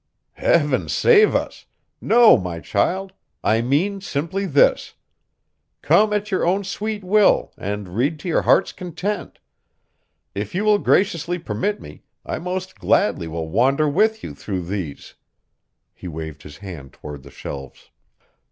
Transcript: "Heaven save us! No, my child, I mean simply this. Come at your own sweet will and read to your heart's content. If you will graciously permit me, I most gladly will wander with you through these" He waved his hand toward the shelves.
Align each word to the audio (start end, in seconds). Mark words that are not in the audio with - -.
"Heaven 0.33 0.89
save 0.89 1.35
us! 1.35 1.67
No, 2.01 2.35
my 2.35 2.59
child, 2.59 3.13
I 3.43 3.61
mean 3.61 4.01
simply 4.01 4.47
this. 4.47 4.95
Come 5.83 6.11
at 6.11 6.31
your 6.31 6.43
own 6.43 6.63
sweet 6.63 7.03
will 7.03 7.53
and 7.55 7.87
read 7.87 8.17
to 8.21 8.27
your 8.27 8.41
heart's 8.41 8.71
content. 8.71 9.37
If 10.33 10.55
you 10.55 10.65
will 10.65 10.79
graciously 10.79 11.37
permit 11.37 11.79
me, 11.79 12.01
I 12.25 12.39
most 12.39 12.79
gladly 12.79 13.27
will 13.27 13.49
wander 13.49 13.87
with 13.87 14.23
you 14.23 14.33
through 14.33 14.63
these" 14.65 15.13
He 15.93 16.07
waved 16.07 16.41
his 16.41 16.57
hand 16.57 16.93
toward 16.93 17.21
the 17.21 17.29
shelves. 17.29 17.91